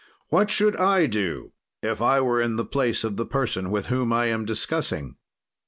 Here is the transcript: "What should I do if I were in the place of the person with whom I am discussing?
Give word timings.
"What 0.29 0.49
should 0.49 0.75
I 0.77 1.05
do 1.05 1.51
if 1.83 2.01
I 2.01 2.21
were 2.21 2.41
in 2.41 2.55
the 2.55 2.65
place 2.65 3.03
of 3.03 3.17
the 3.17 3.25
person 3.27 3.69
with 3.69 3.85
whom 3.85 4.11
I 4.11 4.25
am 4.25 4.45
discussing? 4.45 5.17